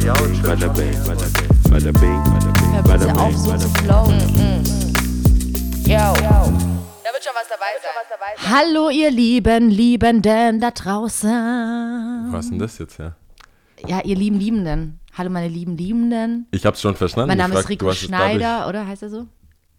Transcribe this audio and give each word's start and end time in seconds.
bada 0.00 0.14
bing, 0.18 0.42
bada 0.42 0.68
bing, 0.74 0.94
bada 1.04 1.92
bing, 1.92 2.22
bada 2.24 2.52
bing, 2.52 2.72
Hör 2.72 2.82
bada 2.82 3.06
bitte 3.06 3.18
auf, 3.18 3.28
bing, 3.28 3.38
so 3.38 3.50
bada 3.50 3.58
zu 3.60 3.68
bing. 3.72 3.84
flowen. 3.84 4.20
Yo. 5.86 5.96
Da 5.96 7.12
wird 7.12 7.24
schon 7.24 7.34
was 7.34 7.48
dabei 7.48 7.72
sein. 7.80 8.50
Hallo, 8.52 8.90
ihr 8.90 9.10
lieben 9.10 9.70
Liebenden 9.70 10.60
da 10.60 10.70
draußen. 10.70 12.28
Was 12.30 12.44
ist 12.44 12.50
denn 12.50 12.58
das 12.58 12.78
jetzt, 12.78 12.98
ja? 12.98 13.14
Ja, 13.86 14.02
ihr 14.04 14.16
lieben 14.16 14.38
Liebenden. 14.38 15.00
Hallo, 15.16 15.30
meine 15.30 15.48
lieben 15.48 15.76
Liebenden. 15.78 16.46
Ich 16.50 16.66
hab's 16.66 16.80
schon 16.82 16.94
verstanden. 16.94 17.28
Mein 17.28 17.38
Name 17.38 17.54
Ich 17.54 17.60
ist 17.60 17.68
Rico 17.70 17.92
Schneider, 17.92 18.68
oder 18.68 18.86
heißt 18.86 19.02
er 19.02 19.08
so? 19.10 19.26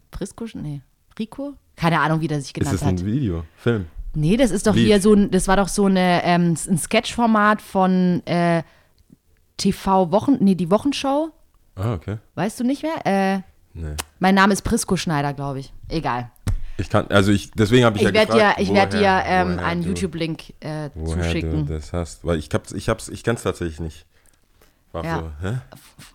Prisco? 0.09 0.45
Nee. 0.55 0.81
Rico? 1.19 1.53
Keine 1.75 1.99
Ahnung, 1.99 2.21
wie 2.21 2.27
der 2.27 2.39
sich 2.41 2.49
Ist 2.49 2.53
genannt 2.55 2.75
es 2.75 2.81
ein 2.81 2.97
hat. 2.97 3.05
Video, 3.05 3.43
Film? 3.55 3.85
Nee, 4.15 4.35
das 4.37 4.49
ist 4.49 4.65
doch 4.65 4.73
Lied. 4.73 4.87
hier 4.87 5.01
so 5.01 5.13
ein, 5.13 5.29
das 5.29 5.47
war 5.47 5.57
doch 5.57 5.67
so 5.67 5.85
eine, 5.85 6.23
ähm, 6.23 6.55
ein 6.67 6.77
Sketchformat 6.79 7.61
von 7.61 8.25
äh, 8.25 8.63
TV-Wochen, 9.57 10.37
nee, 10.39 10.55
die 10.55 10.69
Wochenshow. 10.71 11.29
Ah, 11.75 11.93
okay. 11.93 12.17
Weißt 12.35 12.59
du 12.59 12.63
nicht 12.63 12.83
mehr? 12.83 13.05
Äh, 13.05 13.41
Nee. 13.73 13.93
mein 14.17 14.33
Name 14.33 14.53
ist 14.53 14.63
Prisco 14.63 14.95
Schneider, 14.97 15.33
glaube 15.33 15.59
ich. 15.59 15.71
Egal. 15.87 16.31
Ich 16.77 16.89
kann, 16.89 17.07
also 17.09 17.31
ich, 17.31 17.51
deswegen 17.51 17.85
habe 17.85 17.95
ich, 17.97 18.01
Ich 18.03 18.07
ja 18.07 18.13
werde 18.13 18.31
dir, 18.33 18.37
gefragt, 18.39 18.59
ich 18.59 18.73
werd 18.73 18.93
dir 18.93 19.21
ähm, 19.25 19.59
einen 19.59 19.83
YouTube-Link 19.83 20.53
äh, 20.61 20.89
zuschicken. 21.05 21.65
du 21.67 21.73
das 21.73 21.93
hast. 21.93 22.25
Weil 22.25 22.39
ich 22.39 22.49
hab's, 22.53 22.71
ich 22.71 22.89
hab's, 22.89 23.07
ich 23.07 23.23
kann's 23.23 23.43
tatsächlich 23.43 23.79
nicht. 23.79 24.05
War 24.91 25.03
Ja. 25.05 25.19
so, 25.19 25.31
hä? 25.47 25.57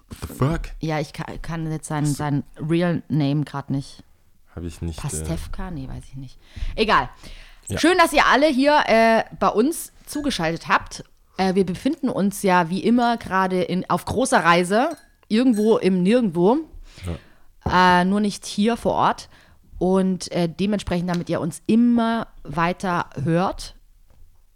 What 0.09 0.29
the 0.29 0.35
fuck? 0.35 0.61
Ja, 0.81 0.99
ich 0.99 1.13
kann, 1.13 1.41
kann 1.43 1.71
jetzt 1.71 1.87
seinen, 1.89 2.07
seinen 2.07 2.43
Real 2.59 3.03
Name 3.09 3.45
gerade 3.45 3.73
nicht. 3.73 4.03
Habe 4.57 4.67
ich 4.67 4.83
nicht. 4.83 4.99
Äh, 4.99 5.03
Pastewka? 5.03 5.71
Nee, 5.71 5.89
weiß 5.89 6.05
ich 6.11 6.17
nicht. 6.17 6.39
Egal. 6.75 7.09
Ja. 7.69 7.79
Schön, 7.79 7.97
dass 7.99 8.13
ihr 8.13 8.27
alle 8.27 8.47
hier 8.49 8.83
äh, 8.87 9.23
bei 9.39 9.49
uns 9.49 9.93
zugeschaltet 10.07 10.67
habt. 10.69 11.05
Äh, 11.37 11.55
wir 11.55 11.65
befinden 11.67 12.09
uns 12.09 12.43
ja 12.43 12.69
wie 12.71 12.81
immer 12.83 13.17
gerade 13.17 13.63
in- 13.63 13.89
auf 13.89 14.05
großer 14.05 14.43
Reise, 14.45 14.91
irgendwo 15.29 15.79
im 15.79 16.03
Nirgendwo. 16.03 16.59
Äh, 17.71 18.05
nur 18.05 18.21
nicht 18.21 18.45
hier 18.45 18.77
vor 18.77 18.93
Ort. 18.93 19.29
Und 19.79 20.31
äh, 20.33 20.49
dementsprechend, 20.49 21.09
damit 21.11 21.29
ihr 21.31 21.41
uns 21.41 21.63
immer 21.67 22.29
weiter 22.45 23.07
hört, 23.23 23.75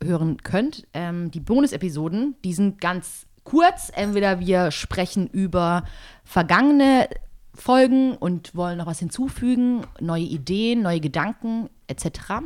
hören 0.02 0.36
könnt, 0.42 0.86
ähm, 0.94 1.30
die 1.30 1.40
Bonus-Episoden, 1.40 2.36
die 2.44 2.52
sind 2.52 2.80
ganz 2.80 3.26
kurz. 3.44 3.90
Entweder 3.94 4.40
wir 4.40 4.70
sprechen 4.70 5.26
über 5.28 5.84
vergangene 6.24 7.08
Folgen 7.54 8.14
und 8.16 8.54
wollen 8.54 8.78
noch 8.78 8.86
was 8.86 8.98
hinzufügen, 8.98 9.82
neue 10.00 10.24
Ideen, 10.24 10.82
neue 10.82 11.00
Gedanken 11.00 11.70
etc. 11.86 12.42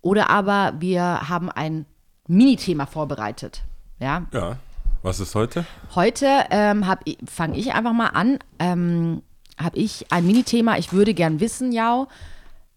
Oder 0.00 0.30
aber 0.30 0.74
wir 0.80 1.28
haben 1.28 1.50
ein 1.50 1.84
Minithema 2.28 2.86
vorbereitet. 2.86 3.62
Ja, 3.98 4.26
Ja. 4.32 4.58
Was 5.04 5.18
ist 5.18 5.34
heute? 5.34 5.64
Heute 5.96 6.28
ähm, 6.50 6.84
fange 7.26 7.58
ich 7.58 7.74
einfach 7.74 7.92
mal 7.92 8.08
an. 8.10 8.38
Ähm, 8.60 9.22
habe 9.58 9.76
ich 9.76 10.06
ein 10.12 10.24
Minithema. 10.24 10.78
Ich 10.78 10.92
würde 10.92 11.12
gern 11.12 11.40
wissen, 11.40 11.72
Jau, 11.72 12.06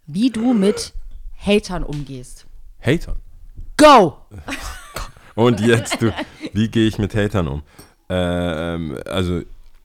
wie 0.08 0.32
du 0.32 0.54
mit 0.56 0.94
Hatern 1.38 1.84
umgehst. 1.84 2.48
Hatern. 2.82 3.18
Go! 3.78 4.18
Und 5.36 5.60
jetzt, 5.60 6.02
du, 6.02 6.12
wie 6.54 6.68
gehe 6.70 6.88
ich 6.88 6.98
mit 6.98 7.14
Hatern 7.14 7.48
um? 7.48 7.62
Ähm, 8.10 8.98
also, 9.06 9.42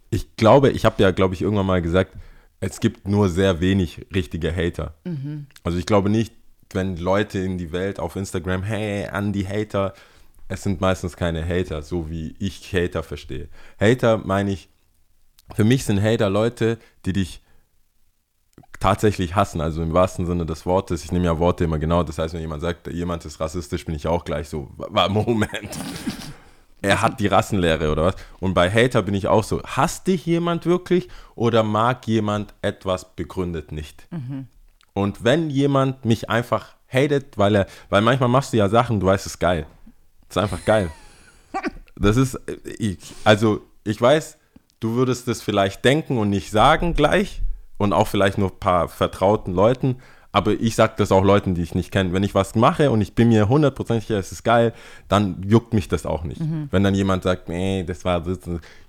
ich 0.09 0.35
glaube, 0.37 0.71
ich 0.71 0.87
habe 0.87 1.03
ja, 1.03 1.11
glaube 1.11 1.35
ich, 1.35 1.43
irgendwann 1.43 1.67
mal 1.67 1.83
gesagt, 1.83 2.13
es 2.61 2.81
gibt 2.81 3.07
nur 3.07 3.29
sehr 3.29 3.61
wenig 3.61 4.07
richtige 4.15 4.55
Hater. 4.55 4.95
Also, 5.63 5.77
ich 5.77 5.85
glaube 5.87 6.09
nicht, 6.09 6.33
wenn 6.75 6.97
Leute 6.97 7.39
in 7.39 7.59
die 7.59 7.73
Welt 7.73 7.99
auf 7.99 8.17
Instagram, 8.17 8.63
hey, 8.63 9.07
an 9.07 9.33
die 9.33 9.47
Hater, 9.47 9.95
es 10.49 10.63
sind 10.63 10.81
meistens 10.81 11.17
keine 11.17 11.47
Hater, 11.47 11.83
so 11.83 12.11
wie 12.11 12.35
ich 12.39 12.73
Hater 12.73 13.03
verstehe. 13.03 13.49
Hater 13.81 14.19
meine 14.19 14.51
ich, 14.51 14.69
für 15.55 15.65
mich 15.65 15.85
sind 15.85 16.03
Hater 16.03 16.31
Leute, 16.31 16.79
die 17.07 17.13
dich 17.13 17.43
tatsächlich 18.79 19.35
hassen, 19.35 19.61
also 19.61 19.83
im 19.83 19.93
wahrsten 19.93 20.27
Sinne 20.27 20.47
des 20.47 20.65
Wortes. 20.67 21.05
Ich 21.05 21.13
nehme 21.13 21.27
ja 21.27 21.39
Worte 21.39 21.65
immer 21.65 21.79
genau. 21.79 22.03
Das 22.03 22.19
heißt, 22.19 22.35
wenn 22.35 22.41
jemand 22.41 22.63
sagt, 22.63 22.87
jemand 22.89 23.25
ist 23.25 23.39
rassistisch, 23.41 23.85
bin 23.85 23.95
ich 23.95 24.07
auch 24.07 24.25
gleich 24.25 24.49
so, 24.49 24.71
Moment. 25.09 25.79
Er 26.83 27.03
hat 27.03 27.21
die 27.21 27.27
Rassenlehre 27.27 27.93
oder 27.93 28.07
was? 28.07 28.17
Und 28.39 28.55
bei 28.55 28.71
Hater 28.71 29.03
bin 29.03 29.13
ich 29.13 29.27
auch 29.27 29.45
so, 29.45 29.63
hasst 29.65 30.07
dich 30.07 30.25
jemand 30.25 30.65
wirklich 30.65 31.09
oder 31.35 31.63
mag 31.63 32.07
jemand 32.07 32.55
etwas 32.63 33.15
begründet 33.15 33.71
nicht? 33.71 34.09
Und 34.93 35.25
wenn 35.25 35.51
jemand 35.51 36.05
mich 36.05 36.29
einfach 36.29 36.75
hatet, 36.89 37.39
weil 37.39 37.55
er, 37.55 37.67
weil 37.89 38.03
manchmal 38.03 38.29
machst 38.29 38.53
du 38.53 38.57
ja 38.57 38.69
Sachen, 38.69 39.01
du 39.01 39.07
weißt, 39.07 39.27
es 39.27 39.35
ist 39.35 39.39
geil. 39.39 39.67
Es 40.29 40.37
ist 40.37 40.43
einfach 40.43 40.65
geil. 40.65 40.91
Das 42.03 42.17
ist, 42.17 42.35
äh, 42.35 42.57
ich, 42.79 42.97
also 43.25 43.61
ich 43.85 44.01
weiß, 44.01 44.39
du 44.81 44.95
würdest 44.95 45.29
das 45.29 45.43
vielleicht 45.43 45.85
denken 45.85 46.17
und 46.17 46.31
nicht 46.31 46.51
sagen 46.51 46.95
gleich 46.95 47.43
und 47.77 47.93
auch 47.93 48.07
vielleicht 48.07 48.39
nur 48.39 48.49
ein 48.49 48.59
paar 48.59 48.89
vertrauten 48.89 49.53
Leuten, 49.53 49.97
aber 50.33 50.53
ich 50.53 50.77
sage 50.77 50.95
das 50.97 51.13
auch 51.13 51.25
Leuten, 51.25 51.55
die 51.55 51.63
ich 51.63 51.75
nicht 51.75 51.91
kenne. 51.91 52.13
Wenn 52.13 52.23
ich 52.23 52.35
was 52.35 52.55
mache 52.55 52.91
und 52.91 53.01
ich 53.01 53.15
bin 53.15 53.29
mir 53.29 53.49
hundertprozentig 53.49 54.07
sicher, 54.07 54.19
es 54.19 54.33
ist 54.33 54.45
geil, 54.45 54.73
dann 55.09 55.43
juckt 55.47 55.75
mich 55.75 55.89
das 55.89 56.07
auch 56.07 56.23
nicht. 56.25 56.41
Wenn 56.71 56.85
dann 56.85 56.95
jemand 56.95 57.23
sagt, 57.25 57.49
nee, 57.49 57.85
das 57.85 58.05
war 58.05 58.21
das 58.21 58.39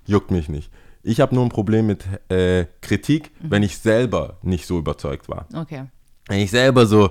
juckt 0.06 0.30
mich 0.30 0.48
nicht. 0.48 0.70
Ich 1.02 1.20
habe 1.20 1.34
nur 1.34 1.44
ein 1.44 1.48
Problem 1.48 1.86
mit 1.86 2.04
äh, 2.30 2.66
Kritik, 2.80 3.32
wenn 3.40 3.62
ich 3.62 3.78
selber 3.78 4.36
nicht 4.42 4.66
so 4.66 4.78
überzeugt 4.78 5.28
war. 5.28 5.46
Okay. 5.52 5.84
Wenn 6.28 6.38
ich 6.38 6.50
selber 6.50 6.86
so, 6.86 7.10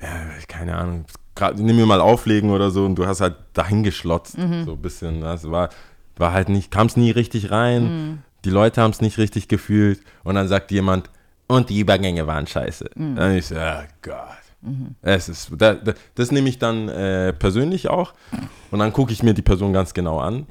ja, 0.00 0.08
keine 0.46 0.76
Ahnung, 0.76 1.06
grad, 1.34 1.58
nimm 1.58 1.76
mir 1.76 1.86
mal 1.86 2.00
auflegen 2.00 2.50
oder 2.50 2.70
so 2.70 2.84
und 2.84 2.96
du 2.96 3.06
hast 3.06 3.20
halt 3.20 3.36
dahin 3.54 3.82
geschlotzt, 3.82 4.36
so 4.64 4.72
ein 4.72 4.82
bisschen. 4.82 5.22
Das 5.22 5.50
war, 5.50 5.70
war 6.16 6.32
halt 6.32 6.50
nicht, 6.50 6.70
kam 6.70 6.86
es 6.86 6.96
nie 6.96 7.10
richtig 7.10 7.50
rein, 7.50 8.22
die 8.44 8.50
Leute 8.50 8.82
haben 8.82 8.90
es 8.90 9.00
nicht 9.00 9.16
richtig 9.16 9.48
gefühlt 9.48 10.00
und 10.22 10.34
dann 10.34 10.48
sagt 10.48 10.70
jemand, 10.70 11.08
und 11.46 11.70
die 11.70 11.80
Übergänge 11.80 12.26
waren 12.26 12.46
scheiße. 12.46 12.90
Dann 13.16 13.36
ich 13.36 13.46
so, 13.46 13.56
oh 13.56 13.82
Gott. 14.02 14.44
Es 15.02 15.28
ist, 15.28 15.50
da, 15.58 15.74
da, 15.74 15.92
das 16.14 16.30
nehme 16.30 16.48
ich 16.48 16.58
dann 16.58 16.88
äh, 16.88 17.34
persönlich 17.34 17.88
auch 17.88 18.14
und 18.70 18.78
dann 18.78 18.92
gucke 18.92 19.12
ich 19.12 19.22
mir 19.22 19.34
die 19.34 19.42
Person 19.42 19.72
ganz 19.72 19.92
genau 19.94 20.20
an 20.20 20.46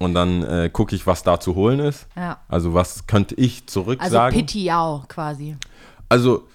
und 0.00 0.14
dann 0.14 0.42
äh, 0.42 0.70
gucke 0.72 0.96
ich, 0.96 1.06
was 1.06 1.22
da 1.22 1.38
zu 1.38 1.54
holen 1.54 1.78
ist. 1.78 2.08
Ja. 2.16 2.38
Also 2.48 2.74
was 2.74 3.06
könnte 3.06 3.34
ich 3.36 3.66
zurück 3.66 4.00
Also 4.00 4.16
Jau 4.64 5.04
quasi. 5.08 5.56
Also, 6.08 6.48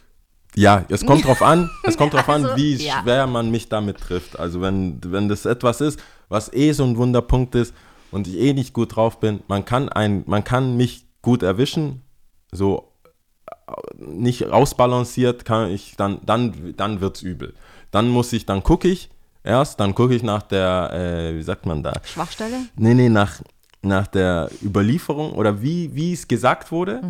ja, 0.56 0.84
es 0.90 1.06
kommt 1.06 1.26
drauf 1.26 1.42
an, 1.42 1.70
es 1.84 1.96
kommt 1.96 2.14
drauf 2.14 2.28
an, 2.28 2.44
Also, 2.44 2.58
wie 2.58 2.76
ja. 2.76 3.02
schwer 3.02 3.28
man 3.28 3.52
mich 3.52 3.70
damit 3.70 4.00
trifft. 4.00 4.38
Also, 4.40 4.62
wenn, 4.62 5.00
wenn 5.06 5.30
das 5.30 5.46
etwas 5.46 5.80
ist, 5.80 6.00
was 6.28 6.52
eh 6.52 6.72
so 6.72 6.84
ein 6.84 6.98
Wunderpunkt 6.98 7.56
ist 7.56 7.74
und 8.12 8.28
ich 8.28 8.38
eh 8.38 8.54
nicht 8.54 8.74
gut 8.74 8.96
drauf 8.96 9.20
bin, 9.20 9.42
man 9.48 9.64
kann, 9.64 9.90
ein, 9.90 10.24
man 10.26 10.44
kann 10.44 10.76
mich 10.76 11.06
gut 11.22 11.44
erwischen, 11.44 12.02
so 12.52 12.92
äh, 13.48 13.74
nicht 13.98 14.48
ausbalanciert, 14.48 15.46
kann 15.46 15.70
ich, 15.70 15.96
dann, 15.98 16.20
dann, 16.26 16.74
dann 16.76 17.00
wird's 17.00 17.22
übel. 17.22 17.54
Dann 17.92 18.10
muss 18.10 18.34
ich, 18.34 18.46
dann 18.46 18.64
gucke 18.64 18.88
ich 18.88 19.10
erst, 19.46 19.80
dann 19.80 19.96
gucke 19.96 20.16
ich 20.16 20.24
nach 20.24 20.42
der, 20.42 20.92
äh, 20.94 21.38
wie 21.38 21.44
sagt 21.44 21.66
man 21.66 21.84
da? 21.84 21.94
Schwachstelle? 22.04 22.58
Nee, 22.76 22.94
nee, 22.94 23.10
nach, 23.10 23.42
nach 23.82 24.08
der 24.08 24.50
Überlieferung 24.64 25.34
oder 25.34 25.62
wie, 25.62 25.94
wie 25.96 26.14
es 26.14 26.28
gesagt 26.28 26.72
wurde, 26.72 27.02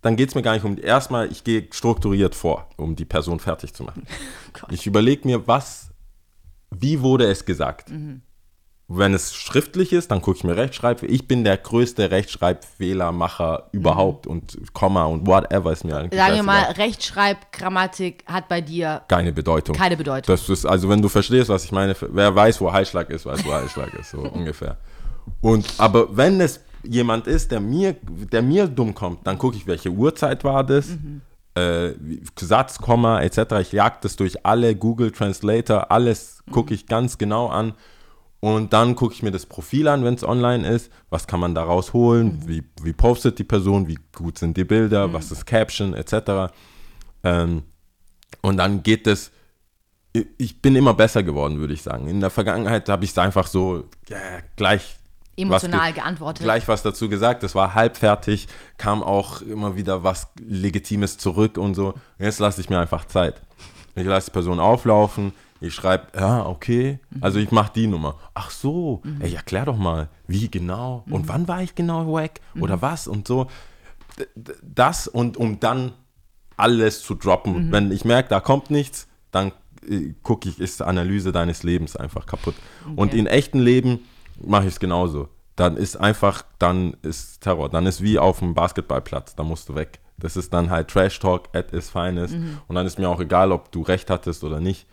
dann 0.00 0.16
geht 0.16 0.28
es 0.28 0.34
mir 0.34 0.42
gar 0.42 0.52
nicht 0.52 0.64
um, 0.64 0.78
erstmal, 0.78 1.30
ich 1.30 1.44
gehe 1.44 1.66
strukturiert 1.70 2.34
vor, 2.34 2.68
um 2.76 2.94
die 2.94 3.04
Person 3.04 3.40
fertig 3.40 3.74
zu 3.74 3.84
machen. 3.84 4.06
Gott. 4.52 4.70
ich 4.72 4.86
überlege 4.86 5.26
mir, 5.26 5.46
was, 5.46 5.90
wie 6.70 7.00
wurde 7.00 7.26
es 7.26 7.44
gesagt? 7.44 7.90
Wenn 8.86 9.14
es 9.14 9.34
schriftlich 9.34 9.92
ist, 9.94 10.10
dann 10.10 10.20
gucke 10.20 10.36
ich 10.38 10.44
mir 10.44 10.56
Rechtschreib. 10.56 11.02
Ich 11.04 11.26
bin 11.26 11.42
der 11.42 11.56
größte 11.56 12.10
Rechtschreibfehlermacher 12.10 13.68
überhaupt 13.72 14.26
und 14.26 14.58
Komma 14.72 15.04
und 15.04 15.26
whatever 15.26 15.72
ist 15.72 15.84
mir 15.84 15.96
eigentlich 15.96 16.20
Sagen 16.20 16.36
wir 16.36 16.42
mal, 16.42 16.60
scheißegal. 16.64 16.84
Rechtschreib, 16.84 17.52
Grammatik 17.52 18.24
hat 18.26 18.48
bei 18.48 18.60
dir 18.60 19.02
keine 19.08 19.32
Bedeutung. 19.32 19.74
keine 19.74 19.96
Bedeutung. 19.96 20.34
Das 20.34 20.48
ist, 20.48 20.66
also 20.66 20.88
wenn 20.88 21.00
du 21.02 21.08
verstehst, 21.08 21.48
was 21.48 21.64
ich 21.64 21.72
meine, 21.72 21.94
wer 22.00 22.34
weiß, 22.34 22.60
wo 22.60 22.72
Heilschlag 22.72 23.10
ist, 23.10 23.26
weiß, 23.26 23.44
wo 23.44 23.52
Heilschlag 23.52 23.92
ist, 23.94 24.10
so 24.10 24.18
ungefähr. 24.32 24.76
Und, 25.40 25.66
aber 25.78 26.14
wenn 26.16 26.40
es 26.40 26.60
jemand 26.82 27.26
ist, 27.26 27.50
der 27.50 27.60
mir, 27.60 27.94
der 28.02 28.42
mir 28.42 28.66
dumm 28.66 28.94
kommt, 28.94 29.26
dann 29.26 29.38
gucke 29.38 29.56
ich, 29.56 29.66
welche 29.66 29.88
Uhrzeit 29.90 30.44
war 30.44 30.62
das, 30.64 30.90
äh, 31.54 31.92
wie- 31.98 32.22
Satz, 32.38 32.78
Komma, 32.78 33.22
etc. 33.22 33.38
Ich 33.60 33.72
jag 33.72 34.00
das 34.02 34.16
durch 34.16 34.44
alle 34.44 34.74
Google 34.76 35.10
Translator, 35.10 35.90
alles 35.90 36.42
gucke 36.50 36.74
ich 36.74 36.86
ganz 36.86 37.16
genau 37.16 37.46
an. 37.48 37.72
Und 38.44 38.72
dann 38.74 38.94
gucke 38.94 39.14
ich 39.14 39.22
mir 39.22 39.30
das 39.30 39.46
Profil 39.46 39.88
an, 39.88 40.04
wenn 40.04 40.14
es 40.14 40.22
online 40.22 40.68
ist. 40.68 40.90
Was 41.08 41.26
kann 41.26 41.40
man 41.40 41.54
daraus 41.54 41.92
holen? 41.94 42.42
Wie, 42.46 42.62
wie 42.82 42.92
postet 42.92 43.38
die 43.38 43.44
Person? 43.44 43.88
Wie 43.88 43.98
gut 44.14 44.36
sind 44.38 44.56
die 44.58 44.64
Bilder? 44.64 45.12
Was 45.14 45.30
ist 45.32 45.46
Caption? 45.46 45.94
Etc. 45.94 46.52
Ähm, 47.22 47.62
und 48.42 48.56
dann 48.58 48.82
geht 48.82 49.06
es. 49.06 49.30
ich- 50.36 50.60
bin 50.60 50.76
immer 50.76 50.92
besser 50.94 51.22
geworden, 51.22 51.58
würde 51.58 51.72
ich 51.74 51.82
sagen. 51.82 52.06
In 52.06 52.20
der 52.20 52.30
Vergangenheit 52.30 52.88
habe 52.88 53.04
ich 53.04 53.10
es 53.12 53.18
einfach 53.18 53.46
so 53.46 53.84
ja, 54.08 54.18
gleich 54.56 54.96
Emotional 55.36 55.80
was 55.80 55.86
ge- 55.86 55.94
geantwortet. 55.94 56.42
Gleich 56.44 56.68
was 56.68 56.82
dazu 56.82 57.08
gesagt, 57.08 57.42
das 57.42 57.54
war 57.54 57.74
halbfertig, 57.74 58.46
kam 58.76 59.02
auch 59.02 59.40
immer 59.42 59.74
wieder 59.74 60.04
was 60.04 60.28
Legitimes 60.38 61.16
zurück 61.18 61.56
und 61.58 61.74
so. 61.74 61.94
Jetzt 62.18 62.38
lasse 62.40 62.60
ich 62.60 62.68
mir 62.70 62.78
einfach 62.78 63.06
Zeit. 63.06 63.40
Ich 63.96 64.04
lasse 64.06 64.26
die 64.26 64.32
Person 64.32 64.60
auflaufen, 64.60 65.32
Ich 65.64 65.74
schreibe, 65.74 66.08
ja, 66.18 66.46
okay. 66.46 66.98
Also 67.20 67.38
ich 67.38 67.50
mache 67.50 67.72
die 67.74 67.86
Nummer. 67.86 68.16
Ach 68.34 68.50
so, 68.50 69.02
ey, 69.20 69.34
erklär 69.34 69.64
doch 69.64 69.76
mal, 69.76 70.08
wie 70.26 70.48
genau 70.50 71.04
und 71.10 71.28
wann 71.28 71.48
war 71.48 71.62
ich 71.62 71.74
genau 71.74 72.12
wack 72.12 72.40
oder 72.60 72.82
was 72.82 73.08
und 73.08 73.26
so. 73.26 73.46
Das 74.62 75.08
und 75.08 75.36
um 75.36 75.60
dann 75.60 75.92
alles 76.56 77.02
zu 77.02 77.14
droppen. 77.14 77.72
Wenn 77.72 77.90
ich 77.90 78.04
merke, 78.04 78.28
da 78.28 78.40
kommt 78.40 78.70
nichts, 78.70 79.08
dann 79.32 79.52
äh, 79.88 80.14
gucke 80.22 80.48
ich, 80.48 80.60
ist 80.60 80.80
die 80.80 80.84
Analyse 80.84 81.32
deines 81.32 81.62
Lebens 81.62 81.96
einfach 81.96 82.26
kaputt. 82.26 82.54
Und 82.96 83.14
in 83.14 83.26
echten 83.26 83.58
Leben 83.58 84.00
mache 84.40 84.64
ich 84.64 84.74
es 84.74 84.80
genauso. 84.80 85.28
Dann 85.56 85.76
ist 85.76 85.96
einfach, 85.96 86.44
dann 86.58 86.96
ist 87.02 87.40
Terror. 87.40 87.68
Dann 87.68 87.86
ist 87.86 88.02
wie 88.02 88.18
auf 88.18 88.38
dem 88.40 88.54
Basketballplatz, 88.54 89.34
da 89.34 89.42
musst 89.42 89.68
du 89.68 89.74
weg. 89.74 90.00
Das 90.16 90.36
ist 90.36 90.52
dann 90.52 90.70
halt 90.70 90.88
Trash 90.88 91.18
Talk 91.18 91.48
at 91.54 91.72
its 91.72 91.90
finest. 91.90 92.34
Und 92.68 92.76
dann 92.76 92.86
ist 92.86 92.98
mir 92.98 93.08
auch 93.08 93.20
egal, 93.20 93.50
ob 93.50 93.72
du 93.72 93.82
recht 93.82 94.10
hattest 94.10 94.44
oder 94.44 94.60
nicht. 94.60 94.86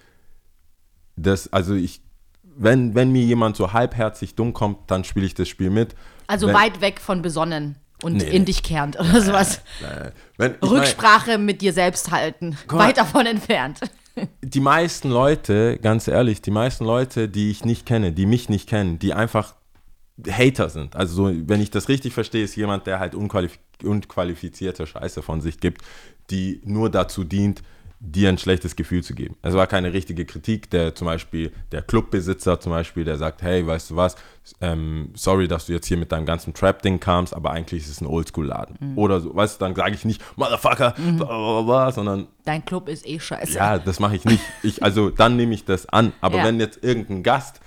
Das, 1.22 1.52
also 1.54 1.74
ich, 1.76 2.02
wenn, 2.44 2.96
wenn 2.96 3.12
mir 3.12 3.24
jemand 3.24 3.56
so 3.56 3.74
halbherzig 3.74 4.36
dumm 4.36 4.54
kommt, 4.54 4.90
dann 4.92 5.04
spiele 5.04 5.26
ich 5.26 5.34
das 5.34 5.48
Spiel 5.50 5.70
mit. 5.70 5.96
Also 6.28 6.48
wenn, 6.48 6.56
weit 6.56 6.82
weg 6.82 7.00
von 7.00 7.22
besonnen 7.22 7.76
und 8.04 8.18
Nee, 8.18 8.24
in 8.26 8.40
nee. 8.42 8.46
dich 8.46 8.64
kehrend 8.64 9.00
oder 9.00 9.22
sowas. 9.22 9.58
äh, 9.82 10.12
wenn, 10.38 10.54
ich 10.54 10.62
mein- 10.62 10.70
Rücksprache 10.70 11.38
mit 11.38 11.62
dir 11.62 11.74
selbst 11.74 12.12
halten. 12.12 12.58
Mal. 12.70 12.88
Weit 12.88 12.98
davon 12.98 13.26
entfernt. 13.26 13.80
die 14.42 14.60
meisten 14.60 15.10
Leute, 15.10 15.78
ganz 15.82 16.08
ehrlich, 16.08 16.42
die 16.42 16.52
meisten 16.52 16.84
Leute, 16.86 17.30
die 17.30 17.50
ich 17.52 17.64
nicht 17.66 17.86
kenne, 17.86 18.12
die 18.12 18.26
mich 18.26 18.50
nicht 18.50 18.68
kennen, 18.68 19.00
die 19.00 19.14
einfach 19.14 19.56
Hater 20.30 20.70
sind. 20.70 20.96
Also 20.96 21.16
so, 21.16 21.34
wenn 21.48 21.62
ich 21.62 21.72
das 21.72 21.88
richtig 21.90 22.14
verstehe, 22.14 22.44
ist 22.44 22.56
jemand, 22.56 22.86
der 22.88 23.00
halt 23.00 23.16
unqualif 23.16 23.58
unqualifizierte 23.84 24.86
Scheiße 24.86 25.24
von 25.24 25.42
sich 25.42 25.60
gibt, 25.60 25.82
die 26.30 26.62
nur 26.66 26.92
dazu 26.92 27.24
dient, 27.24 27.64
dir 28.04 28.30
ein 28.30 28.40
schlechtes 28.40 28.76
Gefühl 28.76 29.04
zu 29.04 29.14
geben. 29.14 29.36
Es 29.44 29.54
war 29.54 29.68
keine 29.68 29.94
richtige 29.94 30.26
Kritik, 30.26 30.72
der 30.72 30.96
zum 30.96 31.06
Beispiel, 31.06 31.52
der 31.72 31.84
Clubbesitzer 31.84 32.60
zum 32.60 32.72
Beispiel, 32.72 33.04
der 33.06 33.18
sagt, 33.18 33.44
hey, 33.44 33.66
weißt 33.66 33.92
du 33.92 33.96
was, 33.96 34.16
ähm, 34.60 35.12
sorry, 35.14 35.48
dass 35.48 35.68
du 35.68 35.74
jetzt 35.74 35.86
hier 35.86 35.98
mit 35.98 36.12
deinem 36.12 36.26
ganzen 36.26 36.52
Trap-Ding 36.56 37.00
kamst, 37.00 37.32
aber 37.36 37.52
eigentlich 37.52 37.84
ist 37.84 37.90
es 37.92 38.02
ein 38.02 38.08
Oldschool-Laden. 38.08 38.96
Oder 38.96 39.20
so, 39.20 39.36
weißt 39.36 39.62
du, 39.62 39.66
dann 39.66 39.76
sage 39.76 39.94
ich 39.94 40.04
nicht, 40.04 40.20
Motherfucker, 40.36 40.96
bla, 40.98 41.26
bla, 41.26 41.62
bla, 41.62 41.92
sondern 41.92 42.28
Dein 42.44 42.66
Club 42.66 42.90
ist 42.90 43.08
eh 43.08 43.20
scheiße. 43.20 43.54
ja, 43.54 43.78
das 43.78 44.00
mache 44.00 44.16
ich 44.16 44.26
nicht. 44.26 44.42
Ich, 44.64 44.82
also 44.82 45.12
dann 45.12 45.36
nehme 45.36 45.54
ich 45.54 45.64
das 45.66 45.88
an. 45.88 46.12
Aber 46.22 46.38
Ja. 46.38 46.46
wenn 46.46 46.60
jetzt 46.60 46.84
irgendein 46.84 47.22
Gast, 47.22 47.62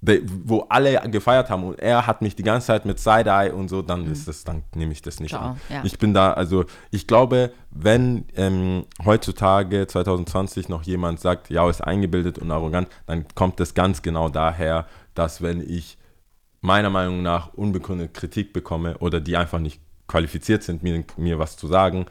wo 0.00 0.60
alle 0.68 1.00
gefeiert 1.10 1.50
haben 1.50 1.64
und 1.64 1.80
er 1.80 2.06
hat 2.06 2.22
mich 2.22 2.36
die 2.36 2.44
ganze 2.44 2.68
Zeit 2.68 2.84
mit 2.84 3.00
Side-Eye 3.00 3.52
und 3.52 3.68
so, 3.68 3.82
dann 3.82 4.10
ist 4.10 4.28
das, 4.28 4.44
dann 4.44 4.62
nehme 4.74 4.92
ich 4.92 5.02
das 5.02 5.18
nicht 5.18 5.32
Ciao, 5.32 5.50
an. 5.50 5.60
ja. 5.68 5.82
Ich 5.82 5.98
bin 5.98 6.14
da, 6.14 6.32
also 6.34 6.66
ich 6.92 7.08
glaube, 7.08 7.52
wenn 7.70 8.24
ähm, 8.36 8.84
heutzutage 9.04 9.88
2020 9.88 10.68
noch 10.68 10.84
jemand 10.84 11.18
sagt, 11.18 11.50
ja, 11.50 11.68
ist 11.68 11.80
eingebildet 11.80 12.38
und 12.38 12.50
arrogant, 12.52 12.88
dann 13.06 13.26
kommt 13.34 13.58
das 13.58 13.74
ganz 13.74 14.00
genau 14.00 14.28
daher, 14.28 14.86
dass 15.14 15.42
wenn 15.42 15.60
ich 15.60 15.98
meiner 16.60 16.90
Meinung 16.90 17.22
nach 17.22 17.52
unbegründete 17.54 18.12
Kritik 18.12 18.52
bekomme 18.52 18.98
oder 18.98 19.20
die 19.20 19.36
einfach 19.36 19.58
nicht 19.58 19.80
qualifiziert 20.06 20.62
sind, 20.62 20.82
mir, 20.84 21.04
mir 21.16 21.38
was 21.40 21.56
zu 21.56 21.66
sagen, 21.66 22.06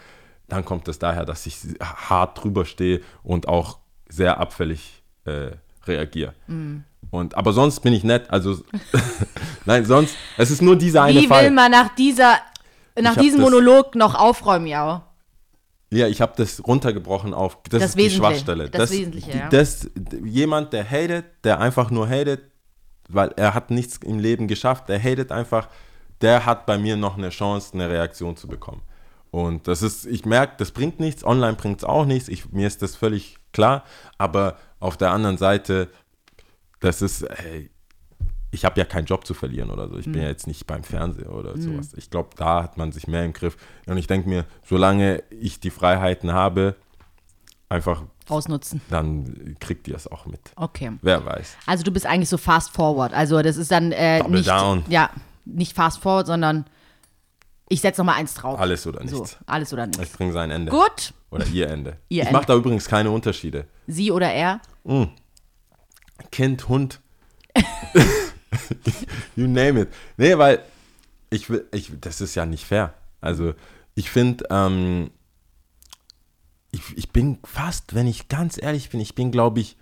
dann 0.50 0.66
kommt 0.66 0.88
es 0.88 1.00
daher, 1.00 1.26
dass 1.26 1.46
ich 1.46 1.58
hart 1.82 2.44
drüber 2.44 2.66
stehe 2.66 3.02
und 3.24 3.48
auch 3.48 3.80
sehr 4.10 4.40
abfällig 4.40 5.04
äh, 5.26 5.52
reagiere. 5.86 6.34
Mm. 6.48 6.78
Und, 7.10 7.36
aber 7.38 7.54
sonst 7.54 7.80
bin 7.82 7.94
ich 7.94 8.04
nett, 8.04 8.30
also 8.30 8.60
nein, 9.66 9.86
sonst, 9.86 10.16
es 10.38 10.52
ist 10.52 10.62
nur 10.62 10.76
dieser 10.76 11.04
eine 11.04 11.22
Wie 11.22 11.28
Fall. 11.28 11.46
will 11.46 11.52
man 11.52 11.72
nach 11.72 11.96
dieser, 11.96 12.36
nach 13.00 13.16
diesem 13.16 13.40
das- 13.40 13.50
Monolog 13.50 13.96
noch 13.96 14.16
aufräumen, 14.16 14.68
ja? 14.68 15.04
Ja, 15.90 16.08
ich 16.08 16.20
habe 16.20 16.34
das 16.36 16.62
runtergebrochen 16.68 17.34
auf, 17.34 17.60
das, 17.70 17.80
Das 17.82 17.90
ist 17.92 17.98
die 18.00 18.10
Schwachstelle. 18.10 18.70
das 18.70 18.92
Wesentliche, 18.92 19.32
ja. 19.32 19.48
das, 19.50 19.90
jemand, 20.22 20.74
der 20.74 20.84
hatet, 20.90 21.26
der 21.46 21.62
einfach 21.62 21.92
nur 21.92 22.10
hatet, 22.10 22.42
weil 23.08 23.30
er 23.38 23.54
hat 23.54 23.72
nichts 23.72 23.98
im 24.04 24.20
Leben 24.20 24.50
geschafft, 24.50 24.90
der 24.90 25.02
hatet 25.02 25.32
einfach, 25.32 25.70
der 26.20 26.46
hat 26.46 26.66
bei 26.66 26.78
mir 26.78 26.98
noch 26.98 27.18
eine 27.18 27.30
Chance, 27.30 27.72
eine 27.74 27.90
Reaktion 27.90 28.36
zu 28.36 28.50
bekommen. 28.50 28.82
Und 29.32 29.70
das 29.70 29.82
ist, 29.82 30.06
ich 30.06 30.26
merke, 30.26 30.56
das 30.58 30.72
bringt 30.72 31.00
nichts, 31.00 31.24
online 31.24 31.54
bringt 31.54 31.78
es 31.80 31.84
auch 31.86 32.06
nichts, 32.06 32.28
ich, 32.28 32.52
mir 32.52 32.68
ist 32.68 32.82
das 32.82 32.98
völlig 32.98 33.38
klar, 33.54 33.86
aber 34.18 34.58
auf 34.82 34.98
der 34.98 35.12
anderen 35.12 35.38
Seite, 35.38 35.88
das 36.80 37.02
ist, 37.02 37.24
ey, 37.24 37.70
ich 38.52 38.64
habe 38.66 38.80
ja 38.80 38.86
keinen 38.86 39.06
Job 39.06 39.26
zu 39.28 39.34
verlieren 39.34 39.70
oder 39.70 39.90
so. 39.90 39.98
Ich 39.98 40.08
Mhm. 40.08 40.12
bin 40.14 40.22
ja 40.22 40.28
jetzt 40.30 40.48
nicht 40.48 40.66
beim 40.68 40.84
Fernseher 40.84 41.32
oder 41.32 41.58
sowas. 41.58 41.90
Ich 41.96 42.10
glaube, 42.10 42.30
da 42.38 42.64
hat 42.64 42.78
man 42.78 42.92
sich 42.92 43.08
mehr 43.08 43.26
im 43.26 43.34
Griff. 43.34 43.58
Und 43.88 43.98
ich 43.98 44.08
denke 44.08 44.30
mir, 44.30 44.46
solange 44.64 45.22
ich 45.30 45.60
die 45.60 45.70
Freiheiten 45.70 46.32
habe, 46.32 46.76
einfach, 47.70 48.04
Ausnutzen. 48.30 48.80
dann 48.90 49.58
kriegt 49.60 49.88
ihr 49.88 49.96
es 49.96 50.10
auch 50.10 50.26
mit. 50.26 50.40
Okay. 50.56 50.92
Wer 51.02 51.26
weiß. 51.26 51.58
Also 51.66 51.84
du 51.84 51.92
bist 51.92 52.06
eigentlich 52.06 52.30
so 52.30 52.38
fast 52.38 52.72
forward. 52.72 53.14
Also 53.14 53.42
das 53.42 53.58
ist 53.58 53.70
dann 53.72 53.92
äh, 53.92 54.20
Double 54.20 54.38
nicht, 54.38 54.48
down. 54.50 54.84
ja, 54.88 55.10
nicht 55.46 55.76
fast 55.76 56.00
forward, 56.02 56.28
sondern 56.28 56.66
ich 57.70 57.82
setze 57.82 58.00
noch 58.02 58.06
mal 58.06 58.14
eins 58.16 58.34
drauf. 58.34 58.60
Alles 58.60 58.88
oder 58.88 59.06
So, 59.08 59.20
nichts. 59.20 59.38
alles 59.46 59.74
oder 59.74 59.88
Ich 59.92 59.98
nichts. 59.98 60.16
bringe 60.16 60.32
sein 60.32 60.52
Ende. 60.52 60.72
Gut. 60.72 61.14
Oder 61.32 61.46
ihr 61.48 61.70
Ende. 61.70 61.98
Ihr 62.08 62.24
ich 62.24 62.32
mache 62.32 62.46
da 62.46 62.56
übrigens 62.56 62.88
keine 62.88 63.12
Unterschiede. 63.12 63.66
Sie 63.88 64.10
oder 64.12 64.32
er? 64.32 64.62
Kind, 66.32 66.68
Hund. 66.68 67.02
you 69.36 69.48
name 69.48 69.82
it. 69.82 69.90
Nee, 70.18 70.38
weil 70.38 70.64
ich 71.30 71.50
will, 71.50 71.68
ich, 71.72 71.92
das 72.00 72.22
ist 72.22 72.36
ja 72.36 72.46
nicht 72.46 72.66
fair. 72.66 72.94
Also 73.22 73.54
ich 73.96 74.10
finde, 74.10 74.46
ähm, 74.50 75.12
ich, 76.72 76.82
ich 76.96 77.12
bin 77.12 77.40
fast, 77.44 77.96
wenn 77.96 78.08
ich 78.08 78.28
ganz 78.28 78.62
ehrlich 78.62 78.90
bin, 78.90 79.00
ich 79.00 79.16
bin, 79.16 79.32
glaube 79.32 79.60
ich, 79.60 79.78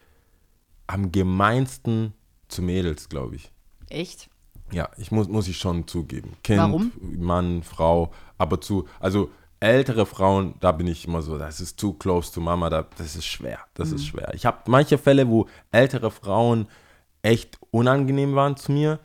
am 0.87 1.11
gemeinsten 1.11 2.13
zu 2.47 2.61
Mädels, 2.61 3.09
glaube 3.09 3.35
ich. 3.35 3.51
Echt? 3.89 4.29
Ja, 4.71 4.89
ich 4.97 5.11
muss, 5.11 5.27
muss 5.27 5.47
ich 5.47 5.57
schon 5.57 5.87
zugeben. 5.87 6.33
Kind, 6.43 6.59
Warum? 6.59 6.91
Mann, 6.99 7.63
Frau, 7.63 8.11
aber 8.37 8.61
zu, 8.61 8.87
also 8.99 9.29
ältere 9.65 10.05
Frauen, 10.05 10.55
da 10.59 10.71
bin 10.71 10.87
ich 10.87 11.07
immer 11.07 11.21
so, 11.21 11.37
das 11.37 11.59
ist 11.59 11.79
too 11.79 11.93
close 11.93 12.31
to 12.31 12.39
Mama, 12.39 12.69
da, 12.69 12.85
das 12.97 13.15
ist 13.15 13.25
schwer, 13.25 13.59
das 13.73 13.89
Mhm. 13.89 13.95
ist 13.95 14.05
schwer. 14.05 14.33
Ich 14.33 14.45
habe 14.45 14.59
manche 14.67 14.97
Fälle, 14.97 15.27
wo 15.27 15.47
ältere 15.71 16.11
Frauen 16.11 16.67
echt 17.21 17.57
unangenehm 17.71 18.35
waren 18.35 18.55
zu 18.57 18.71
mir 18.71 18.99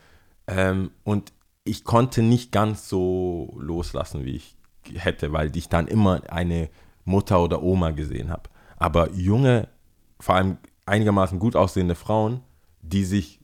ähm, 0.46 0.90
und 1.04 1.32
ich 1.64 1.84
konnte 1.84 2.22
nicht 2.22 2.52
ganz 2.52 2.88
so 2.88 3.54
loslassen, 3.58 4.24
wie 4.24 4.36
ich 4.36 4.56
hätte, 4.94 5.32
weil 5.32 5.54
ich 5.56 5.68
dann 5.68 5.86
immer 5.86 6.22
eine 6.30 6.68
Mutter 7.04 7.40
oder 7.42 7.62
Oma 7.62 7.90
gesehen 7.90 8.30
habe. 8.30 8.44
Aber 8.76 9.10
junge, 9.12 9.68
vor 10.18 10.34
allem 10.34 10.58
einigermaßen 10.86 11.38
gut 11.38 11.56
aussehende 11.56 11.94
Frauen, 11.94 12.40
die 12.82 13.04
sich 13.04 13.39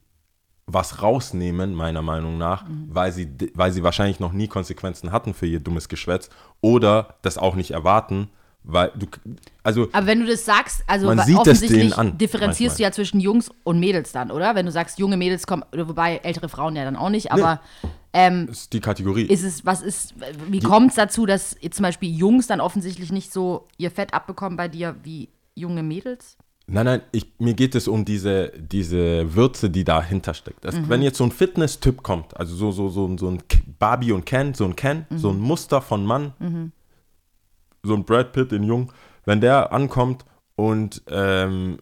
was 0.67 1.01
rausnehmen, 1.01 1.73
meiner 1.73 2.01
Meinung 2.01 2.37
nach, 2.37 2.65
weil, 2.89 3.13
sie, 3.13 3.29
weil 3.53 3.71
sie 3.71 3.83
wahrscheinlich 3.83 4.19
noch 4.19 4.33
nie 4.33 4.47
Konsequenzen 4.49 5.13
hatten 5.13 5.33
für 5.33 5.47
ihr 5.47 5.61
dummes 5.61 5.87
Geschwätz 5.87 6.29
oder 6.59 7.15
das 7.21 7.37
auch 7.37 7.55
nicht 7.55 7.71
erwarten, 7.71 8.29
weil 8.63 8.91
du, 8.95 9.07
also 9.63 9.87
Aber 9.93 10.07
wenn 10.07 10.19
du 10.19 10.25
das 10.25 10.43
sagst, 10.43 10.83
also 10.87 11.07
Man 11.07 11.25
sieht 11.25 11.37
offensichtlich 11.37 11.79
denen 11.79 11.93
an, 11.93 12.17
differenzierst 12.17 12.73
manchmal. 12.73 12.77
du 12.77 12.83
ja 12.83 12.91
zwischen 12.91 13.19
Jungs 13.21 13.49
und 13.63 13.79
Mädels 13.79 14.11
dann, 14.11 14.29
oder? 14.29 14.55
Wenn 14.55 14.65
du 14.65 14.73
sagst, 14.73 14.99
junge 14.99 15.15
Mädels 15.15 15.47
kommen, 15.47 15.63
wobei 15.71 16.17
ältere 16.17 16.49
Frauen 16.49 16.75
ja 16.75 16.83
dann 16.83 16.97
auch 16.97 17.09
nicht, 17.09 17.31
aber 17.31 17.61
ähm, 18.11 18.49
ist 18.51 18.73
die 18.73 18.81
Kategorie. 18.81 19.23
ist 19.23 19.43
es, 19.43 19.65
was 19.65 19.81
ist, 19.81 20.15
wie 20.49 20.59
kommt 20.59 20.89
es 20.89 20.95
dazu, 20.95 21.25
dass 21.25 21.55
zum 21.71 21.83
Beispiel 21.83 22.13
Jungs 22.13 22.47
dann 22.47 22.59
offensichtlich 22.59 23.09
nicht 23.11 23.31
so 23.31 23.67
ihr 23.77 23.89
Fett 23.89 24.13
abbekommen 24.13 24.57
bei 24.57 24.67
dir 24.67 24.97
wie 25.01 25.29
junge 25.55 25.81
Mädels? 25.81 26.35
Nein, 26.69 26.85
nein, 26.85 27.01
ich, 27.13 27.31
mir 27.39 27.53
geht 27.53 27.75
es 27.75 27.87
um 27.87 28.03
diese, 28.03 28.51
diese 28.57 29.33
Würze, 29.35 29.69
die 29.69 29.85
dahinter 29.85 30.33
steckt. 30.33 30.65
Das, 30.65 30.75
Mhm. 30.75 30.89
Wenn 30.89 31.01
jetzt 31.01 31.17
so 31.17 31.23
ein 31.23 31.31
Fitness-Typ 31.31 32.03
kommt, 32.03 32.35
also 32.35 32.55
so, 32.55 32.71
so, 32.71 32.89
so, 32.89 33.17
so 33.17 33.29
ein 33.31 33.41
Barbie 33.79 34.11
und 34.11 34.25
Ken, 34.25 34.53
so 34.53 34.65
ein 34.65 34.75
Ken, 34.75 35.05
Mhm. 35.09 35.17
so 35.17 35.29
ein 35.29 35.39
Muster 35.39 35.81
von 35.81 36.05
Mann, 36.05 36.33
so 37.83 37.93
ein 37.95 38.03
Brad 38.03 38.33
Pitt 38.33 38.51
in 38.51 38.63
Jung, 38.63 38.91
wenn 39.23 39.39
der 39.39 39.71
ankommt 39.71 40.25
und 40.55 41.01
ähm, 41.07 41.77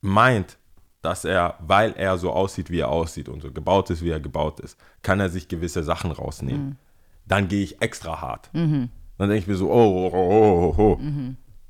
meint, 0.00 0.56
dass 1.02 1.26
er, 1.26 1.58
weil 1.60 1.92
er 1.92 2.16
so 2.16 2.30
aussieht, 2.32 2.70
wie 2.70 2.78
er 2.80 2.88
aussieht 2.88 3.28
und 3.28 3.42
so 3.42 3.52
gebaut 3.52 3.90
ist, 3.90 4.02
wie 4.02 4.08
er 4.10 4.20
gebaut 4.20 4.58
ist, 4.60 4.78
kann 5.02 5.20
er 5.20 5.28
sich 5.28 5.48
gewisse 5.48 5.82
Sachen 5.82 6.10
rausnehmen. 6.12 6.78
Dann 7.26 7.48
gehe 7.48 7.62
ich 7.62 7.82
extra 7.82 8.22
hart. 8.22 8.48
Dann 9.18 9.28
denke 9.28 9.36
ich 9.36 9.46
mir 9.46 9.56
so, 9.56 9.70
oh, 9.70 10.10
oh, 10.10 10.14
oh, 10.14 10.74
oh, 10.78 10.82
oh. 10.82 10.98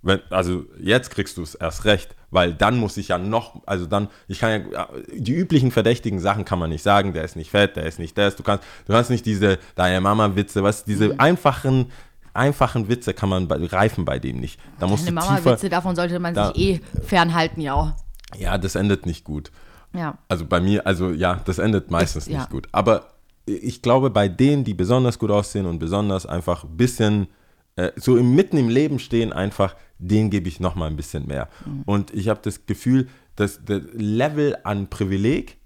Wenn, 0.03 0.21
also 0.31 0.65
jetzt 0.79 1.11
kriegst 1.11 1.37
du 1.37 1.43
es 1.43 1.55
erst 1.55 1.85
recht, 1.85 2.15
weil 2.35 2.53
dann 2.53 2.77
muss 2.79 2.97
ich 2.97 3.09
ja 3.09 3.17
noch, 3.19 3.63
also 3.65 3.87
dann, 3.87 4.09
ich 4.29 4.41
kann 4.41 4.71
ja, 4.73 4.89
die 5.17 5.33
üblichen 5.33 5.71
verdächtigen 5.71 6.19
Sachen 6.19 6.45
kann 6.45 6.59
man 6.59 6.69
nicht 6.69 6.83
sagen, 6.83 7.13
der 7.15 7.25
ist 7.25 7.37
nicht 7.37 7.51
fett, 7.51 7.77
der 7.77 7.85
ist 7.87 7.99
nicht 7.99 8.19
das, 8.19 8.37
du 8.37 8.43
kannst, 8.43 8.65
du 8.87 8.93
kannst 8.93 9.09
nicht 9.11 9.25
diese 9.25 9.59
deine 9.77 10.01
Mama-Witze, 10.01 10.63
was, 10.63 10.85
diese 10.85 11.19
einfachen, 11.21 11.91
einfachen 12.35 12.89
Witze 12.89 13.15
kann 13.15 13.29
man, 13.29 13.47
bei, 13.49 13.57
reifen 13.65 14.05
bei 14.05 14.19
dem 14.19 14.41
nicht. 14.41 14.59
Da 14.81 14.87
musst 14.87 15.07
Eine 15.07 15.15
du 15.15 15.21
tiefer, 15.27 15.35
Mama-Witze, 15.41 15.69
davon 15.69 15.95
sollte 15.97 16.19
man 16.19 16.35
da- 16.35 16.49
sich 16.53 16.59
eh 16.59 16.81
fernhalten, 17.07 17.61
ja. 17.63 17.97
ja, 18.37 18.59
das 18.59 18.75
endet 18.75 19.07
nicht 19.07 19.25
gut. 19.25 19.51
Ja. 19.93 20.19
Also 20.29 20.45
bei 20.45 20.59
mir, 20.61 20.87
also 20.87 21.11
ja, 21.11 21.41
das 21.45 21.59
endet 21.59 21.91
meistens 21.91 22.25
Das- 22.25 22.33
ja. 22.33 22.39
nicht 22.41 22.51
gut. 22.51 22.69
Aber 22.73 23.11
ich 23.47 23.81
glaube, 23.83 24.11
bei 24.11 24.27
denen, 24.29 24.65
die 24.65 24.75
besonders 24.75 25.19
gut 25.19 25.31
aussehen 25.31 25.67
und 25.67 25.79
besonders 25.79 26.27
einfach 26.27 26.65
ein 26.65 26.77
bisschen 26.77 27.29
äh, 27.77 27.93
so 27.97 28.17
im, 28.17 28.35
mitten 28.35 28.57
im 28.57 28.69
Leben 28.69 28.99
stehen, 28.99 29.33
einfach, 29.33 29.77
denen 29.99 30.31
gebe 30.31 30.49
ich 30.49 30.61
noch 30.61 30.75
mal 30.75 30.87
ein 30.87 30.97
bisschen 30.97 31.27
mehr. 31.27 31.49
Mhm. 31.65 31.83
Und 31.87 32.15
ich 32.15 32.29
habe 32.29 32.41
das 32.43 32.67
Gefühl, 32.67 33.09
das, 33.37 33.61
das 33.65 33.83
Level 33.93 34.57
an 34.65 34.89
Privileg 34.89 35.59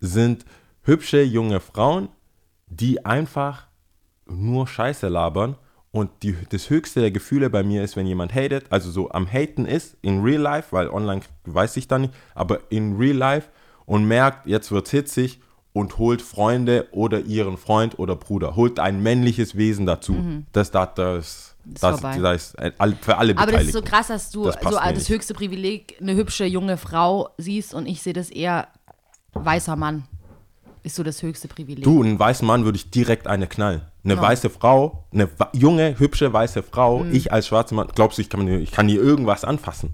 sind 0.00 0.44
hübsche 0.82 1.22
junge 1.22 1.60
Frauen, 1.60 2.08
die 2.66 3.04
einfach 3.04 3.68
nur 4.26 4.66
Scheiße 4.66 5.08
labern. 5.08 5.56
Und 5.92 6.10
die, 6.22 6.34
das 6.48 6.70
höchste 6.70 7.00
der 7.00 7.10
Gefühle 7.10 7.50
bei 7.50 7.62
mir 7.62 7.84
ist, 7.84 7.96
wenn 7.96 8.06
jemand 8.06 8.34
hatet, 8.34 8.64
also 8.70 8.90
so 8.90 9.10
am 9.10 9.30
Haten 9.30 9.66
ist, 9.66 9.98
in 10.00 10.22
real 10.22 10.40
life, 10.40 10.68
weil 10.70 10.88
online 10.88 11.20
weiß 11.44 11.76
ich 11.76 11.86
da 11.86 11.98
nicht, 11.98 12.14
aber 12.34 12.60
in 12.70 12.96
real 12.96 13.16
life 13.16 13.50
und 13.84 14.06
merkt, 14.06 14.46
jetzt 14.46 14.72
wird's 14.72 14.90
hitzig 14.90 15.40
und 15.72 15.98
holt 15.98 16.20
Freunde 16.22 16.86
oder 16.92 17.20
ihren 17.20 17.56
Freund 17.56 17.98
oder 17.98 18.14
Bruder, 18.16 18.56
holt 18.56 18.78
ein 18.78 19.02
männliches 19.02 19.56
Wesen 19.56 19.86
dazu. 19.86 20.16
Das, 20.52 20.70
das, 20.70 20.88
das, 20.94 21.56
das, 21.64 22.00
vorbei. 22.00 22.18
das 22.18 22.54
ist 22.54 22.56
für 23.04 23.16
alle 23.16 23.36
Aber 23.38 23.52
das 23.52 23.64
ist 23.64 23.72
so 23.72 23.82
krass, 23.82 24.08
dass 24.08 24.30
du 24.30 24.44
Das 24.44 24.56
so 24.60 24.78
nicht. 24.92 25.08
höchste 25.08 25.34
Privileg 25.34 25.96
eine 26.00 26.14
hübsche 26.14 26.44
junge 26.44 26.76
Frau 26.76 27.30
siehst 27.38 27.72
und 27.74 27.86
ich 27.86 28.02
sehe 28.02 28.12
das 28.12 28.28
eher 28.30 28.68
weißer 29.32 29.76
Mann. 29.76 30.04
Ist 30.84 30.96
so 30.96 31.04
das 31.04 31.22
höchste 31.22 31.46
Privileg. 31.46 31.84
Du, 31.84 32.02
einen 32.02 32.18
weißen 32.18 32.44
Mann 32.46 32.64
würde 32.64 32.76
ich 32.76 32.90
direkt 32.90 33.28
eine 33.28 33.46
knallen. 33.46 33.82
Eine 34.04 34.14
Ja. 34.16 34.20
weiße 34.20 34.50
Frau, 34.50 35.04
eine 35.12 35.28
junge, 35.52 35.96
hübsche 35.98 36.32
weiße 36.32 36.64
Frau, 36.64 37.04
Mhm. 37.04 37.14
ich 37.14 37.32
als 37.32 37.46
schwarzer 37.46 37.76
Mann, 37.76 37.86
glaubst 37.94 38.18
du, 38.18 38.22
ich 38.22 38.28
kann, 38.28 38.44
mir- 38.44 38.58
ich 38.58 38.72
kann 38.72 38.88
hier 38.88 39.00
irgendwas 39.00 39.44
anfassen? 39.44 39.92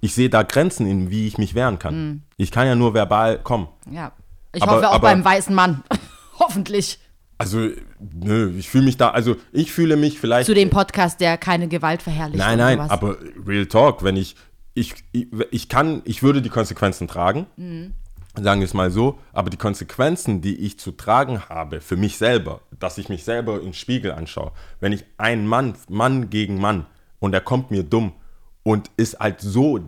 Ich 0.00 0.14
sehe 0.14 0.28
da 0.28 0.42
Grenzen, 0.42 0.86
in 0.88 1.10
wie 1.10 1.28
ich 1.28 1.38
mich 1.38 1.54
wehren 1.54 1.78
kann. 1.78 1.94
Mhm. 2.08 2.22
Ich 2.36 2.50
kann 2.50 2.66
ja 2.66 2.74
nur 2.74 2.94
verbal 2.94 3.38
kommen. 3.38 3.68
Ja. 3.90 4.10
Ich 4.54 4.62
Aber- 4.62 4.72
hoffe 4.76 4.88
auch 4.88 4.94
aber- 4.94 5.08
beim 5.08 5.24
weißen 5.24 5.54
Mann. 5.54 5.82
Hoffentlich. 6.38 6.98
Also, 7.40 7.68
nö, 8.14 8.52
ich 8.58 8.68
fühle 8.68 8.84
mich 8.84 8.96
da, 8.96 9.10
also 9.10 9.36
ich 9.52 9.70
fühle 9.72 9.96
mich 9.96 10.18
vielleicht. 10.18 10.46
Zu 10.46 10.54
dem 10.54 10.70
Podcast, 10.70 11.20
der 11.20 11.38
keine 11.38 11.68
Gewalt 11.68 12.02
verherrlicht. 12.02 12.38
Nein, 12.38 12.58
nein, 12.58 12.80
aber 12.80 13.16
Real 13.46 13.66
Talk, 13.66 14.02
wenn 14.02 14.16
ich, 14.16 14.34
ich, 14.74 14.94
ich, 15.12 15.28
ich 15.52 15.68
kann, 15.68 16.02
ich 16.04 16.22
würde 16.24 16.42
die 16.42 16.48
Konsequenzen 16.48 17.06
tragen, 17.06 17.46
Mhm. 17.56 17.94
sagen 18.40 18.60
wir 18.60 18.64
es 18.66 18.74
mal 18.74 18.90
so, 18.90 19.18
aber 19.32 19.50
die 19.50 19.56
Konsequenzen, 19.56 20.40
die 20.40 20.56
ich 20.56 20.80
zu 20.80 20.90
tragen 20.92 21.42
habe 21.48 21.80
für 21.80 21.96
mich 21.96 22.18
selber, 22.18 22.60
dass 22.78 22.98
ich 22.98 23.08
mich 23.08 23.22
selber 23.24 23.60
im 23.60 23.72
Spiegel 23.72 24.10
anschaue, 24.12 24.50
wenn 24.80 24.92
ich 24.92 25.04
einen 25.16 25.46
Mann, 25.46 25.74
Mann 25.88 26.30
gegen 26.30 26.60
Mann 26.60 26.86
und 27.20 27.34
er 27.34 27.40
kommt 27.40 27.70
mir 27.70 27.84
dumm 27.84 28.12
und 28.64 28.90
ist 28.96 29.20
halt 29.20 29.40
so 29.40 29.78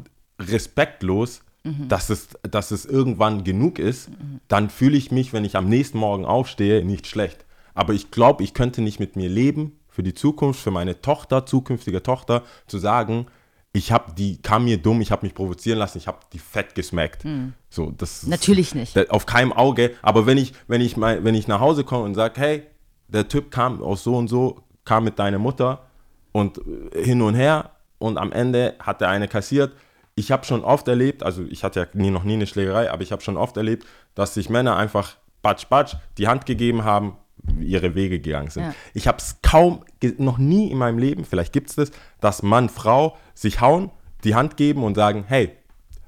respektlos, 0.41 1.41
Mhm. 1.63 1.89
dass, 1.89 2.09
es, 2.09 2.29
dass 2.43 2.71
es 2.71 2.87
irgendwann 2.87 3.45
genug 3.45 3.79
ist, 3.79 4.09
dann 4.49 4.71
fühle 4.71 4.97
ich 4.97 5.11
mich, 5.11 5.33
wenn 5.35 5.45
ich 5.45 5.57
am 5.57 5.69
nächsten 5.69 5.99
Morgen 5.99 6.25
aufstehe, 6.25 6.85
nicht 6.85 7.07
schlecht. 7.07 7.45
Aber 7.75 7.93
ich 7.93 8.11
glaube, 8.11 8.43
ich 8.45 8.55
könnte 8.55 8.81
nicht 8.81 8.99
mit 8.99 9.15
mir 9.17 9.29
leben, 9.29 9.79
für 9.89 10.03
die 10.03 10.15
Zukunft, 10.15 10.61
für 10.61 10.71
meine 10.71 11.03
Tochter, 11.03 11.45
zukünftige 11.45 12.03
Tochter, 12.03 12.45
zu 12.67 12.79
sagen, 12.79 13.27
ich 13.73 13.93
habe 13.93 14.13
die, 14.15 14.41
kam 14.41 14.65
mir 14.65 14.79
dumm, 14.79 15.01
ich 15.03 15.13
habe 15.13 15.27
mich 15.27 15.35
provozieren 15.35 15.79
lassen, 15.79 15.99
ich 15.99 16.07
habe 16.07 16.19
die 16.33 16.39
fett 16.39 16.75
gesmackt. 16.75 17.25
So, 17.69 17.91
das 17.91 18.19
ist- 18.19 18.25
Mhm. 18.25 18.31
Natürlich 18.31 18.75
nicht. 18.75 18.97
da- 18.97 19.05
Auf 19.11 19.27
keinem 19.27 19.53
Auge. 19.53 19.93
Aber 20.03 20.25
wenn 20.27 20.39
ich, 20.39 20.55
wenn 20.67 20.81
ich, 20.81 20.97
mal, 20.97 21.23
wenn 21.25 21.35
ich 21.35 21.47
nach 21.47 21.61
Hause 21.61 21.85
komme 21.85 22.05
und 22.05 22.15
sage, 22.15 22.41
hey, 22.41 22.63
der 23.09 23.29
Typ 23.29 23.51
kam 23.51 23.83
aus 23.83 24.03
so 24.03 24.17
und 24.17 24.29
so, 24.29 24.63
kam 24.85 25.05
mit 25.05 25.19
deiner 25.19 25.39
Mutter 25.39 25.87
und 26.33 26.59
äh, 26.95 27.05
hin 27.05 27.21
und 27.21 27.35
her 27.35 27.71
und 27.99 28.17
am 28.17 28.33
Ende 28.33 28.75
hat 28.79 29.03
er 29.03 29.11
eine 29.11 29.29
kassiert. 29.29 29.73
Ich 30.21 30.31
habe 30.31 30.45
schon 30.45 30.63
oft 30.65 30.87
erlebt, 30.89 31.23
also 31.23 31.43
ich 31.49 31.65
hatte 31.65 31.81
ja 31.81 31.87
nie, 31.95 32.11
noch 32.11 32.25
nie 32.25 32.35
eine 32.35 32.47
Schlägerei, 32.47 32.91
aber 32.91 33.03
ich 33.03 33.11
habe 33.13 33.23
schon 33.23 33.37
oft 33.37 33.57
erlebt, 33.57 33.87
dass 34.15 34.35
sich 34.35 34.51
Männer 34.51 34.77
einfach 34.77 35.17
batsch, 35.43 35.67
batsch 35.69 35.97
die 36.19 36.29
Hand 36.29 36.45
gegeben 36.47 36.85
haben, 36.85 37.17
ihre 37.59 37.95
Wege 37.95 38.21
gegangen 38.21 38.51
sind. 38.51 38.65
Ja. 38.65 38.75
Ich 38.93 39.09
habe 39.09 39.17
es 39.19 39.39
kaum, 39.43 39.83
noch 40.19 40.37
nie 40.39 40.71
in 40.71 40.77
meinem 40.79 40.99
Leben, 40.99 41.25
vielleicht 41.25 41.53
gibt 41.55 41.71
es 41.71 41.77
das, 41.77 41.91
dass 42.21 42.43
Mann, 42.43 42.69
Frau 42.69 43.17
sich 43.35 43.61
hauen, 43.63 43.91
die 44.25 44.35
Hand 44.35 44.57
geben 44.59 44.85
und 44.85 44.95
sagen, 44.95 45.25
hey, 45.27 45.57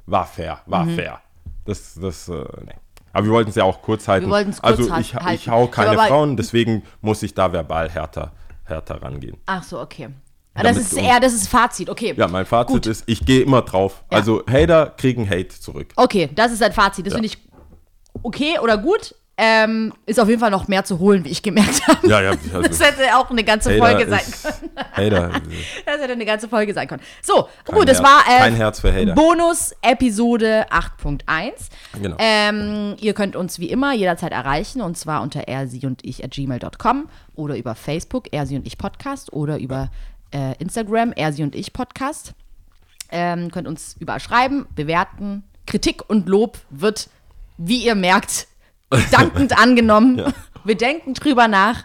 war 0.07 0.27
fair, 0.27 0.61
war 0.67 0.85
Mhm. 0.85 0.95
fair. 0.97 1.21
Das, 1.65 1.95
das, 1.95 2.29
äh, 2.29 2.45
nee. 2.67 2.75
Aber 3.15 3.27
wir 3.27 3.33
wollten 3.33 3.51
es 3.51 3.57
ja 3.57 3.65
auch 3.65 3.81
kurz 3.83 4.09
halten. 4.09 4.27
Wir 4.31 4.45
kurz 4.45 4.61
also 4.61 4.91
ha- 4.91 5.01
ich, 5.01 5.15
halten. 5.15 5.35
ich 5.35 5.49
hau 5.49 5.67
keine 5.69 5.97
Frauen, 5.97 6.37
deswegen 6.37 6.83
muss 7.01 7.23
ich 7.23 7.33
da 7.35 7.53
verbal 7.53 7.89
härter, 7.89 8.33
härter 8.65 9.01
rangehen. 9.03 9.37
Ach 9.47 9.63
so, 9.63 9.81
okay. 9.81 10.09
Ah, 10.55 10.63
Das 10.63 10.77
ist 10.77 10.93
eher, 10.93 11.19
das 11.21 11.33
ist 11.33 11.49
Fazit, 11.49 11.89
okay. 11.89 12.15
Ja, 12.17 12.29
mein 12.29 12.45
Fazit 12.45 12.75
Gut. 12.75 12.87
ist, 12.87 13.05
ich 13.07 13.25
gehe 13.25 13.41
immer 13.43 13.63
drauf. 13.63 14.05
Ja. 14.11 14.19
Also 14.19 14.43
Hater 14.51 14.93
kriegen 14.99 15.29
Hate 15.29 15.49
zurück. 15.49 15.89
Okay, 15.97 16.29
das 16.35 16.53
ist 16.53 16.63
ein 16.63 16.73
Fazit. 16.73 17.07
Das 17.07 17.13
Ja. 17.13 17.17
finde 17.19 17.29
ich 17.29 17.39
okay 18.23 18.59
oder 18.63 18.77
gut. 18.79 19.15
Ähm, 19.39 19.95
ist 20.05 20.21
auf 20.21 20.29
jeden 20.29 20.41
Fall 20.41 20.51
noch 20.51 20.69
mehr 20.69 20.85
zu 20.85 20.99
holen, 20.99 21.25
wie 21.25 21.31
ich 21.31 21.43
gemerkt 21.43 21.87
habe. 21.89 22.07
Ja, 22.07 22.21
ja, 22.21 22.31
also 22.53 22.61
Das 22.69 22.79
hätte 22.81 23.17
auch 23.17 23.31
eine 23.31 23.43
ganze 23.43 23.71
Hater 23.73 23.87
Folge 23.97 24.11
sein 24.11 24.21
können. 24.53 24.71
Hater, 24.93 25.31
Das 25.87 26.01
hätte 26.03 26.13
eine 26.13 26.27
ganze 26.27 26.49
Folge 26.51 26.75
sein 26.75 26.87
können. 26.87 27.03
So, 27.23 27.49
Kein 27.65 27.75
gut, 27.79 27.89
das 27.89 28.01
Herz- 28.03 28.07
war 28.09 28.21
äh, 28.29 28.39
kein 28.41 28.55
Herz 28.55 28.81
für 28.81 28.93
Hater. 28.93 29.15
Bonus-Episode 29.15 30.67
8.1. 30.71 31.53
Genau. 32.01 32.17
Ähm, 32.19 32.95
ihr 33.01 33.15
könnt 33.15 33.35
uns 33.35 33.59
wie 33.59 33.71
immer 33.71 33.95
jederzeit 33.95 34.33
erreichen 34.33 34.83
und 34.83 34.99
zwar 34.99 35.23
unter 35.23 35.49
er, 35.49 35.67
sie 35.67 35.87
und 35.87 36.05
ich 36.05 36.23
at 36.23 36.33
gmail.com 36.33 37.09
oder 37.35 37.57
über 37.57 37.75
Facebook, 37.75 38.27
er, 38.33 38.47
sie 38.47 38.57
und 38.57 38.67
ich 38.67 38.77
Podcast 38.77 39.33
oder 39.33 39.59
über 39.59 39.91
äh, 40.33 40.55
Instagram, 40.59 41.13
er, 41.15 41.33
sie 41.33 41.43
und 41.43 41.55
ich 41.55 41.73
Podcast. 41.73 42.35
Ähm, 43.11 43.51
könnt 43.51 43.69
uns 43.69 43.97
überall 43.99 44.21
schreiben, 44.21 44.67
bewerten. 44.75 45.45
Kritik 45.67 46.09
und 46.09 46.29
Lob 46.29 46.59
wird, 46.71 47.09
wie 47.59 47.85
ihr 47.85 47.95
merkt, 47.95 48.49
dankend 49.11 49.59
angenommen. 49.59 50.19
Ja. 50.19 50.33
Wir 50.65 50.77
denken 50.77 51.15
drüber 51.15 51.49
nach 51.49 51.85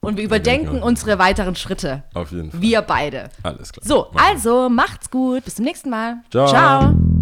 und 0.00 0.16
wir 0.16 0.24
überdenken 0.24 0.66
denken- 0.72 0.82
unsere 0.82 1.18
weiteren 1.18 1.54
Schritte. 1.56 2.02
Auf 2.14 2.32
jeden 2.32 2.50
Fall. 2.50 2.60
Wir 2.60 2.82
beide. 2.82 3.30
Alles 3.42 3.72
klar. 3.72 3.84
So, 3.86 4.10
also 4.14 4.68
macht's 4.68 5.10
gut. 5.10 5.44
Bis 5.44 5.54
zum 5.56 5.64
nächsten 5.64 5.90
Mal. 5.90 6.16
Ciao. 6.30 6.48
Ciao. 6.48 7.13